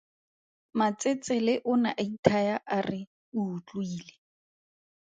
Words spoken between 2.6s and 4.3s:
a re o utlwile.